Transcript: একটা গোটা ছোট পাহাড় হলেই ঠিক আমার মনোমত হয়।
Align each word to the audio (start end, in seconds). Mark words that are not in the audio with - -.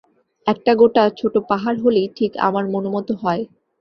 একটা 0.47 0.71
গোটা 0.79 1.03
ছোট 1.19 1.33
পাহাড় 1.49 1.77
হলেই 1.83 2.07
ঠিক 2.17 2.31
আমার 2.47 2.63
মনোমত 2.73 3.07
হয়। 3.21 3.43